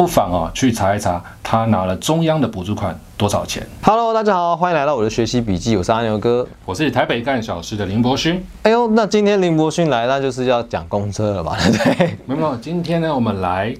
[0.00, 3.62] 不妨啊去查一查，他拿了中央的补助款多少钱。
[3.82, 6.48] Hello，大家好，欢迎来到我的学习笔记，我是阿牛哥。
[6.64, 8.42] 我是台北干小时的林博勋。
[8.62, 11.54] 哎呦，那今天林博勋来，那就是要讲公车了吧？
[11.60, 12.06] 对 不对？
[12.24, 13.74] 没有没有，今天呢，我们来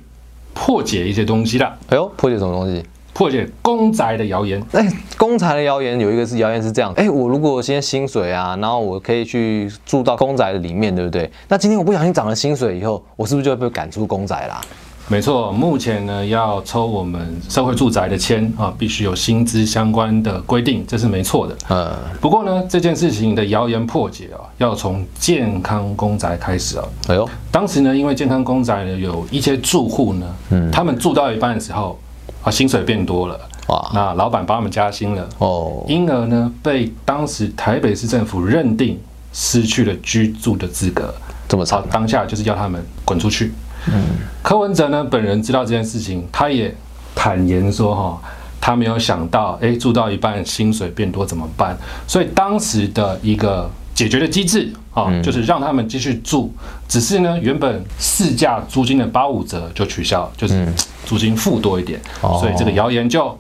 [0.53, 2.85] 破解一些东西啦，哎呦，破解什么东西？
[3.15, 4.63] 破解公宅的谣言。
[4.73, 11.33] 哎，公宅的谣言有一个是谣言是这样，哎，我如果现在薪水啊，然后我可以去住到公宅的里面，对不对？
[11.49, 14.61] 那今天我不小心涨了薪水以后，我是不是就会被赶出公宅啦？
[15.11, 21.57] 没错，目前呢要抽我们社会住宅的签啊，必须有薪资相关的规定，这是没错的。
[21.67, 26.85] 呃，不过呢，这件事情的谣言破解啊，要从健康公宅开始啊。
[27.09, 30.71] 哎呦，当时呢，因为健康公宅呢有一些住户呢，嗯。
[30.71, 31.99] 他们住到一半的时候
[32.45, 33.37] 啊，薪水变多了，
[33.67, 38.97] 哇，那老板帮他们加薪了，哦，因而呢被当时台北市政府认定
[39.33, 43.53] 失去了居住的资格，好这么惨，，当下就是要他们滚出去。
[44.43, 46.75] 柯文哲呢本人知道这件事情，他也
[47.15, 48.21] 坦言说哈。
[48.63, 51.75] 他没有想到，哎，住到一半薪水变多怎么办？
[52.07, 56.53] 所以当时的一个解决的机制啊，就是让他们继续住，
[56.87, 60.69] 只是呢，原本市价租金的八五折就取消，就是
[61.07, 63.35] 租金付多一点，哦所以这个谣言就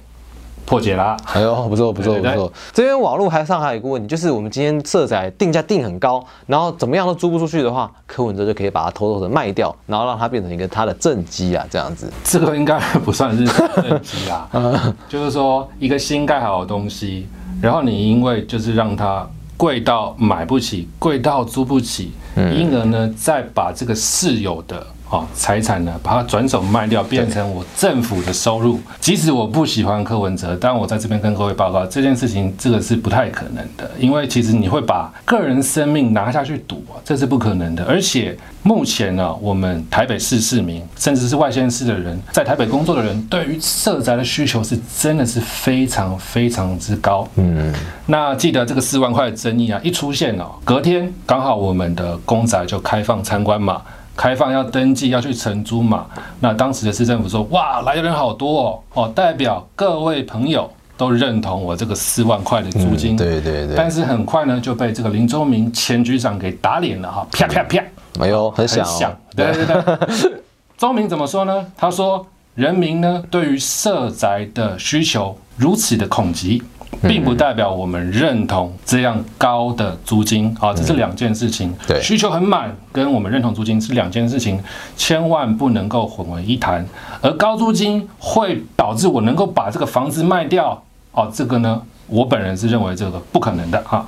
[0.71, 1.17] 破解啦。
[1.25, 2.53] 哎呦，不错不错不错。
[2.73, 12.09] 这边网络还上还有一个问题，就是我们今天社宅定价定很高，然后怎么样都租不出去的话，柯文哲就可以把它偷偷的卖掉，然后让它变成一个他的政绩啊，这样子。
[12.23, 14.49] 这个应该不算是政绩啦，
[15.11, 17.27] 就是说一个新盖好的东西，
[17.61, 28.81] 然后你因为就是让它贵到买不起，贵到租不起，因而呢再把这个室友的啊财产呢，把它转手卖掉，变成我政府的收入。
[29.01, 37.85] 即使我不喜欢柯文哲，但我在这边跟各位报告，这件事情这个是不太可能的，因为其实你会把个人生命拿下去赌啊，这是不可能的。
[37.85, 47.27] 而且目前呢，我们台北市市民，甚至是外县市的人，在台北工作的人，对于社宅的需求是真的是非常非常之高。
[47.35, 47.75] 嗯，
[48.07, 53.83] 那记得这个四万块的争议啊，一出现哦，隔天刚好我们的公宅就开放参观嘛，
[54.21, 56.05] 开放要登记要去承租嘛。
[56.41, 63.15] 那当时的市政府说，哇，来的人好多哦，哦，代表各位朋友都认同我这个四万块的租金。
[63.15, 67.83] 嗯对对对，但是很快呢，就被这个林周明前局长给打脸了哈，啪啪啪，
[68.21, 69.17] 哎有，很响很响哦。。
[69.35, 70.33] 对对对。
[70.77, 71.67] 周明怎么说呢？
[71.75, 76.63] 他说，人民呢对于社宅的需求如此的恐急，
[77.03, 81.75] 并不代表我们认同这样高的租金啊，这是两件事情。
[81.87, 84.61] 对需求很满跟我们认同租金是两件事情，
[84.97, 86.87] 千万不能够混为一谈。
[87.21, 94.07] 而高租金会导致我能够把这个房子卖掉，哦，这个呢，我本人是认为这个不可能的啊，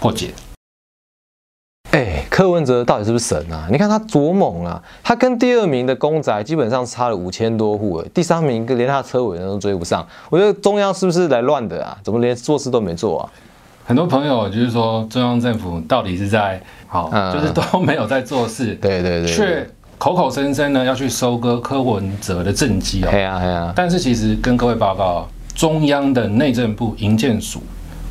[0.00, 0.30] 破解。
[1.92, 3.68] 哎，柯文哲到底是不是神啊？
[3.70, 4.82] 你看他多猛啊！
[5.02, 10.06] 他跟第二名的公宅基本上差了五千多户，哎，第三名连他的车尾人都追不上。
[10.30, 11.96] 我觉得中央是不是来乱的啊？
[12.02, 13.28] 怎么连做事都没做啊？
[13.84, 23.08] 很多朋友就是说，中央政府到底是在好，嗯就是都没有在做事， 对对对对，却口口声声呢要去收割柯文哲的政绩哦。
[23.10, 27.60] 对啊对啊，但是其实跟各位报告，中央的内政部营建署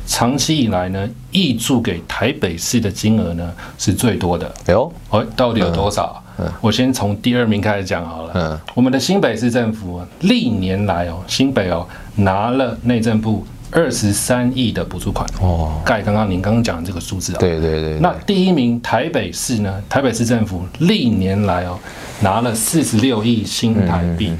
[0.06, 4.46] 长期以来呢，挹注给台北市的金额呢是最多的。
[4.66, 6.22] 哎呦，哦，到底有多少？
[6.60, 8.32] 我先从第二名开始讲好了。
[8.34, 11.86] 嗯我们的新北市政府啊历年来哦，新北哦
[12.16, 15.28] 拿了内政部二十三亿的补助款。
[15.40, 19.80] 哦，盖刚刚您刚刚讲的这个数字啊、对对对，那第一名台北市呢？
[19.88, 21.78] 台北市政府历年来哦
[22.20, 24.38] 拿了四十六亿新台币，嗯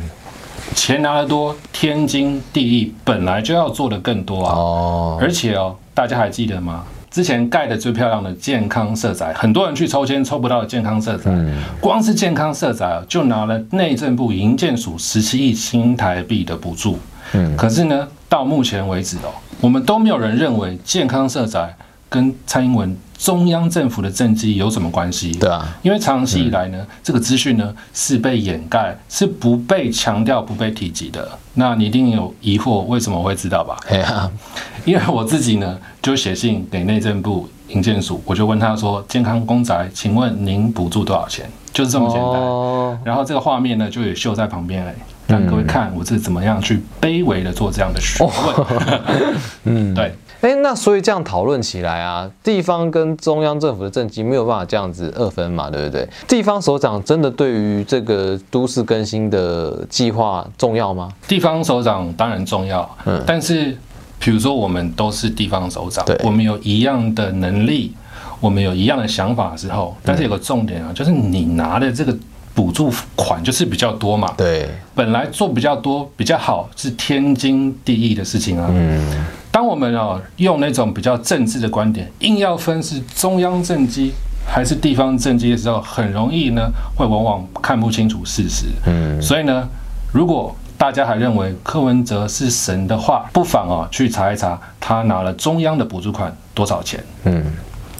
[0.75, 4.55] 钱拿得多，天经地义，本来就要做的更多啊。
[4.55, 6.85] 哦，而且哦，大家还记得吗？
[7.11, 11.31] 之前盖的最漂亮的健康社宅，很多人去抽签抽不到的健康社宅，
[11.79, 16.99] 光是健康社宅哦就拿了内政部营建署十七亿新台币的补助。
[17.35, 19.29] 嗯可是呢，到目前为止哦，
[19.61, 21.77] 我们都没有人认为健康社宅
[22.13, 25.33] 跟蔡英文中央政府的政绩有什么关系。
[25.33, 31.27] 对啊，因为长期以来呢，这个资讯呢是被掩盖，是不被强调、不被提及的。
[31.55, 33.79] 那你一定有疑惑，为什么我会知道吧？
[33.87, 34.31] 嘿啊，
[34.85, 42.27] 因为我自己呢就写信给内政部营建署，我就问他说：“健康公宅，请问您补助多少钱？”就是这么简单。
[42.27, 44.95] 哦，然后这个画面呢就也秀在旁边哎，
[45.27, 48.67] 让各位看我是怎么样去卑微的做这样的询问。
[49.65, 56.07] 嗯，对，哎，那所以这样讨论起来啊，地方跟中央政府的政绩没有办法这样子二分嘛，对不对？
[56.27, 61.09] 地方首长真的对于这个都市更新的计划重要吗？
[61.29, 63.77] 地方首长当然重要，嗯但是
[64.19, 67.95] 比如说我们都是地方首长对，我们有一样的能力，
[68.41, 72.13] 我们有一样的想法之后，但是有个重点啊，就是你拿的这个
[72.53, 74.35] 补助款就是比较多嘛。
[74.37, 78.67] 对，本来做比较多比较好是天经地义的事情啊。
[78.71, 84.13] 嗯，当我们哦用那种比较政治的观点，硬要分是中央政绩
[84.45, 88.67] 还是地方政绩的时候，很容易呢会往往看不清楚事实。
[88.87, 89.69] 嗯，所以呢，
[90.11, 97.05] 如果大家还认为柯文哲是神的话，不妨哦去查一查他拿了中央的补助款多少钱。
[97.25, 97.45] 嗯，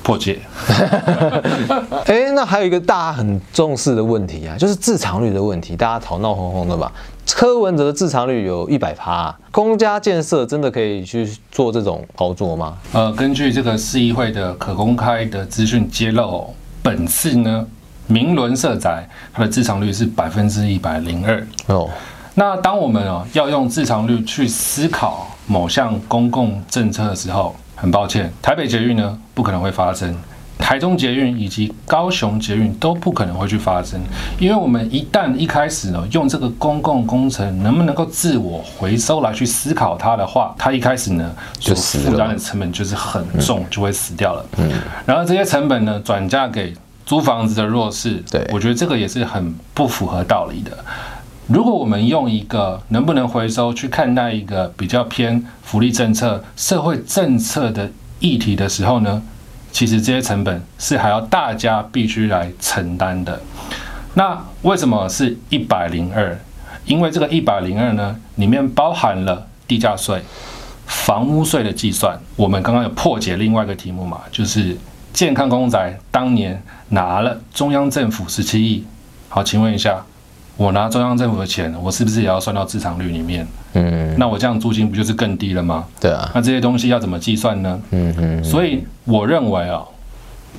[0.03, 0.41] 破解。
[2.07, 6.91] 哎，那还有一个大家很重视的问题啊，就是自偿率的问题，大家吵闹哄哄的吧？
[7.35, 12.77] 柯文哲的自偿率有一百趴，公家建设真的可以去做这种操作吗？
[12.93, 16.51] 呃，根据这个市议会的可公开的资讯揭露、哦，
[16.83, 17.67] 本次呢，
[18.07, 21.47] 明伦社宅它的自偿率是百分之一百零二。
[21.67, 21.89] 哦，
[22.35, 30.15] 那当我们哦要用自偿率去思考某项公共政策的时候，很抱歉，台北捷运呢不可能会发生，
[30.63, 34.01] 台中捷运以及高雄捷运都不可能会去发生，
[34.39, 44.47] 因为我们一旦一开始呢用这个公共工程能不能够自我回收来去思考它的话，它一开始呢就负担的成本就是很重，就会死掉了。
[44.59, 44.71] 嗯，
[45.05, 46.73] 然后这些成本呢转嫁给
[47.05, 50.71] 租房子的弱势，对我觉得这个也是很不符合道理的。
[51.49, 59.21] 如果我们用一个能不能回收去看待一个比较偏福利政策、社会政策的议题的时候呢，
[59.73, 63.41] 其实这些成本是还要大家必须来承担的。
[64.15, 66.39] 那为什么是一百零二？
[66.85, 70.23] 因为这个一百零二呢，里面包含了地价税、
[70.87, 72.21] 房屋税的计算。
[72.37, 74.77] 我们刚刚有破解另外一个题目嘛，就是
[75.13, 78.85] 健康公宅当年拿了中央政府十七亿。
[79.29, 80.05] 好，请问一下，
[80.57, 83.47] 我拿中央政府的钱，我是不是也要算到自偿率里面？
[83.73, 85.85] 嗯，那我这样租金不就是更低了吗？
[85.99, 87.81] 对啊，那这些东西要怎么计算呢？
[87.91, 89.83] 嗯嗯，所以我认为啊、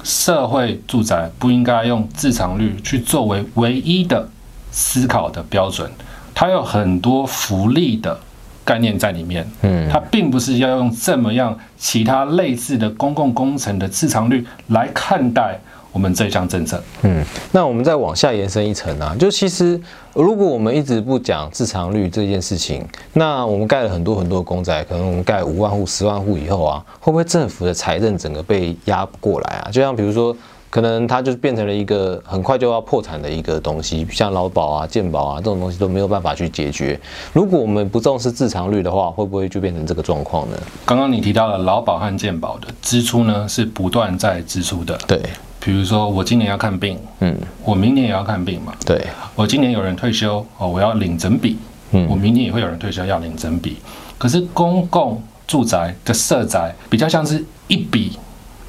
[0.03, 4.27] 社会住宅不应该用自偿率去作为唯一的
[4.71, 5.89] 思考的标准，
[6.33, 8.19] 它有很多福利的
[8.65, 9.47] 概念在里面。
[9.61, 15.59] 嗯它并不是要用这么样其他类似的公共工程的自偿率来看待
[15.93, 16.83] 我们这项政策。
[17.03, 17.23] 嗯，
[17.53, 19.79] 那我们再往下延伸一层啊，就其实
[20.13, 29.71] 如果我们一直不讲自偿率这件事情，那我们盖了很多很多的公仔，可能我们盖五万户、十万户以后啊，会不会政府的财政整个被压过来啊？
[29.71, 30.35] 就像比如说。
[30.73, 36.99] 可能它就变成了一个很快就要破产的一个东西，像劳保啊、健保啊这种东西都没有办法去解决。
[37.31, 40.57] 如果我们不重视自偿率的话，会不会就变成这个状况呢？
[40.83, 44.97] 刚刚你提到了劳保和健保的支出呢，是不断在支出的。
[45.05, 45.21] 对，
[45.63, 48.74] 比如说我今年要看病，嗯，我明年也要看病嘛。
[48.86, 51.57] 对，我今年有人退休哦，我要领整笔，
[51.92, 52.06] 嗯。
[52.10, 53.77] 我明年也会有人退休要领整笔。
[54.18, 58.18] 可是公共住宅的社宅比较像是一笔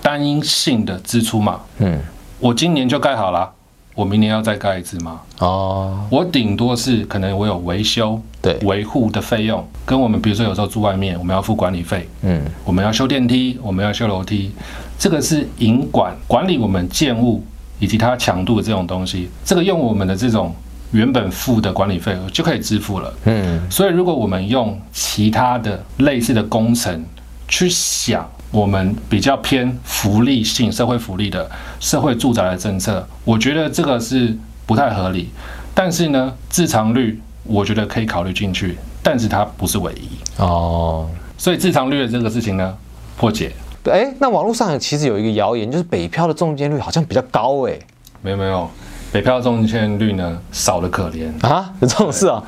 [0.01, 1.99] 单一性的支出嘛，嗯，
[2.39, 3.51] 我今年就盖好了，
[3.95, 5.21] 我明年要再盖一次吗？
[5.39, 14.51] 哦，我顶多是可能我有维修、对，维护的费用，跟我们比如说有时候住外面，我们要付管理费，嗯，我们要修电梯，我们要修楼梯，
[14.99, 17.45] 这个是营管管理我们建物
[17.79, 20.53] 以及它强度的这种东西，这个用我们的这种
[20.91, 23.15] 原本付的管理费就可以支付了。
[23.27, 27.05] 嗯，所以如果我们用其他的类似的工程
[27.47, 34.33] 去想，我们比较偏福利性、社会福利的社会住宅的政策，我觉得这个是
[34.65, 35.29] 不太合理。
[35.75, 40.09] 但是呢，自偿率我觉得可以考虑进去，但是它不是唯一。
[40.41, 41.11] 哦。
[41.37, 42.73] 所以自偿率的这个事情呢，
[43.17, 43.51] 破解
[43.91, 47.77] 哎，那网络上其实有一个谣言，就是北漂的中签率好像比较高哎。
[48.23, 48.71] 没有没有，
[49.11, 51.27] 北漂中签率呢少的可怜。
[51.45, 52.41] 啊，有 这种事啊？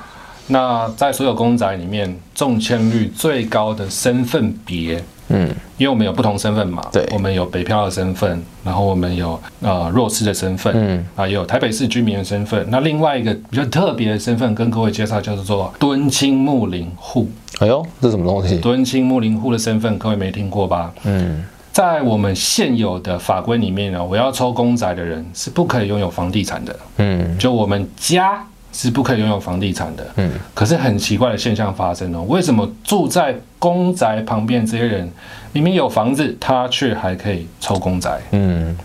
[0.46, 12.64] 那在所有公宅里面，中签率最高的身份别，嗯，因为我们有不同身份嘛，对我们有北漂的身份，然后我们有呃弱势的身份，嗯，啊，也有台北市居民的身份。
[12.68, 17.28] 那另外一个比较特别的身份，跟各位介绍叫做敦亲睦邻户。
[17.58, 18.58] 哎呦，这什么东西？
[18.58, 20.92] 敦亲睦邻户的身份，各位没听过吧？
[21.04, 30.06] 嗯，在我们现有的法规里面呢，我要抽公仔的人是不可以拥有房地产的，嗯就我们家是不可以拥有房地产的。
[30.16, 35.10] 嗯，可是很奇怪的现象发生哦，为什么住在公宅旁边这些人
[35.52, 38.20] 明明有房子，他却还可以抽公宅？
[38.32, 38.76] 嗯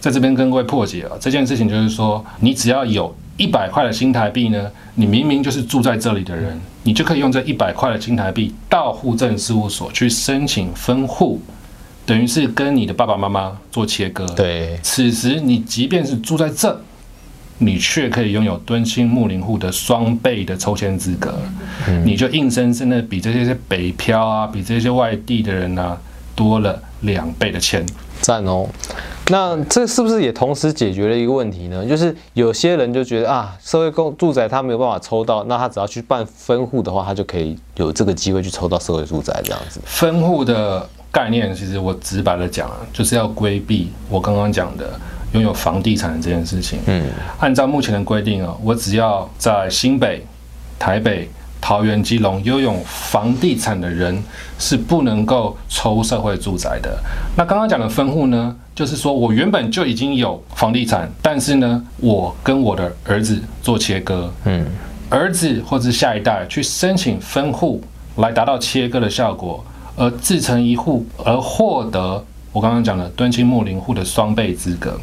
[0.00, 11.40] 在这边跟各位破解啊，这件事情就是说，你只要有一百块的新台币呢，你明明就是住在这里的人，你就可以用这一百块的新台币到户政事务所去申请分户，
[12.06, 14.24] 等于是跟你的爸爸妈妈做切割。
[14.36, 16.80] 对，此时你即便是住在这，
[17.58, 21.34] 你却可以拥有敦亲睦邻户的双倍的抽签资格，
[22.04, 25.98] 你就硬生生的比这些北漂啊，比这些外地的人啊
[26.36, 27.84] 多了两倍的签。
[28.20, 28.66] 赞哦。
[29.30, 31.84] 那这是不是也同时解决了一个问题呢？
[31.84, 39.80] 就是有些人就觉得啊，社会公住宅他没有办法抽到，那他只要去办分户的话，他就可以有这个机会去抽到社会住宅这样子。
[39.84, 44.98] 分户的概念，其实我直白的讲啊，就是要规避我刚刚讲的
[45.32, 46.78] 拥有房地产这件事情。
[46.86, 47.04] 嗯，
[47.38, 50.24] 按照目前的规定啊，我只要在新北、
[50.78, 51.28] 台北。
[51.60, 54.22] 桃园、基隆拥有房地产的人
[54.60, 56.96] 是不能够抽社会住宅的。
[57.36, 64.64] 那刚刚讲的分户呢，就是说我原本就已经有房地产，但是呢，我跟我的儿子做切割，嗯，
[65.10, 67.82] 儿子或者下一代去申请分户
[68.16, 69.62] 来达到切割的效果，
[69.96, 74.98] 而自成一户，而获得我刚刚讲了敦亲睦邻户的双倍资格。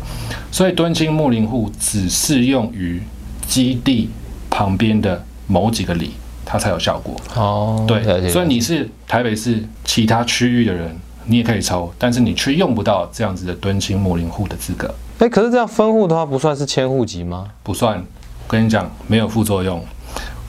[0.52, 3.02] 所以敦亲睦邻户只适用于
[3.48, 4.10] 基地
[4.50, 6.12] 旁边的某几个里。
[6.48, 14.94] 它才有效果哦，对，所以你是台北市其他区域的人，你也可以抽，但是你却用不到这样子的敦亲睦邻户的资格。
[15.18, 17.48] 哎，可是这样分户的话，不算是迁户籍吗？
[17.64, 18.04] 不算，我
[18.48, 19.84] 跟你讲，没有副作用，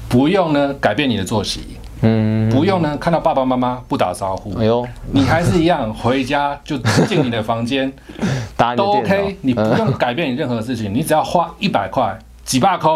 [0.06, 1.62] 不用呢改变你的作息，
[2.02, 6.76] 嗯，不用呢看到爸爸妈妈不打招呼，哎呦，你还是一样回家就
[7.08, 7.92] 进你的房间，
[8.76, 12.90] 都 OK，你不用改变你任何事情， 你只要花一百块几百块。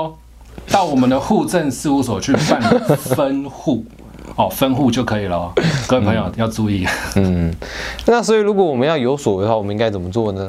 [0.69, 2.61] 到我们的户政事务所去办
[2.97, 3.85] 分户，
[4.37, 5.51] 哦， 分户就可以了。
[5.89, 6.87] 各位朋友要注意。
[7.17, 7.53] 嗯，
[8.07, 10.49] 那所以如果我们要有所为的话，我们应该怎么做呢？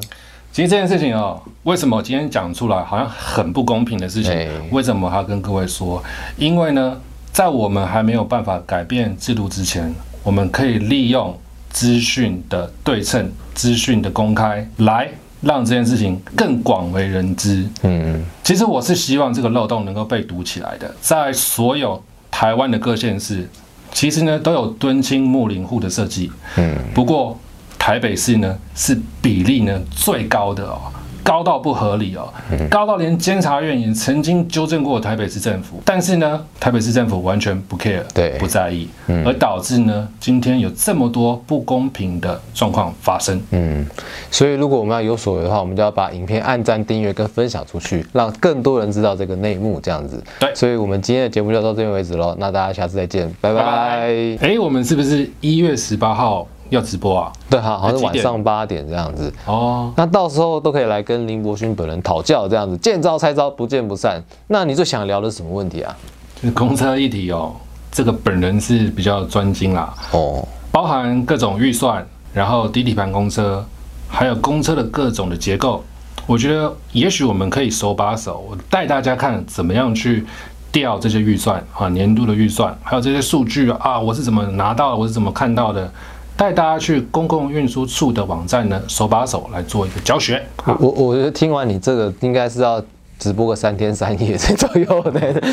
[0.51, 4.47] 其实这件事情哦，为什么今天讲出来好像很不公平的事情？
[4.71, 6.03] 为什么还要跟各位说？
[6.37, 6.99] 因为呢，
[7.31, 11.37] 在我们还没有办法改变制度之前，我们可以利用
[11.69, 15.09] 资讯的对称、资讯的公开来。
[15.41, 17.67] 让这件事情更广为人知。
[17.81, 20.93] 嗯，其实我是希望这个漏洞能够被堵起来的。
[21.01, 23.49] 在所有台湾的各县市，
[23.91, 26.31] 其实呢都有敦亲睦邻户的设计。
[26.57, 27.35] 嗯，不过
[27.79, 30.79] 台北市呢是比例呢最高的哦。
[31.23, 32.31] 高到不合理哦，
[32.69, 38.87] 高到连监察院也曾经纠正过台北市政府，但是呢，台北市政府完全不 care，对，不在意，
[39.25, 43.41] 而导致呢，今天有这么多不公平的状况发生。
[43.51, 43.85] 嗯，
[44.29, 50.21] 所以如果我们要有所为的话，我们就要把影片按赞、订阅跟分享出去，让更多人知道这个内幕，这样子。
[50.39, 54.09] 对，所以我们今天的节目就到这边为止喽，那大家下次再见，拜拜。
[54.41, 56.47] 哎，我们是不是一月十八号？
[56.71, 57.31] 要直播啊？
[57.49, 59.93] 对，好，好像晚上八点这样子哦。
[59.97, 64.23] 那到时候都可以来跟林伯勋本人讨教，这样子见招拆招，不见不散。
[64.47, 65.95] 那你最想聊的是什么问题啊？
[66.41, 67.51] 就是公车议题哦，
[67.91, 69.93] 这个本人是比较专精啦。
[70.11, 73.63] 哦，包含各种预算，然后低底盘公车，
[74.07, 75.83] 还有公车的各种的结构。
[76.25, 80.25] 我觉得也许我们可以手把手，我带大家看怎么样去
[80.71, 85.91] 调这些预算啊，年度的预算，还有这些数据啊，我是怎么拿到的，我是怎么看到的。
[86.37, 90.41] 带大家去公共运输处的网站呢，手把手来做一个教学。
[90.79, 92.83] 我我觉得听完你这个，应该是要
[93.19, 95.43] 直播个三天三夜 左右的。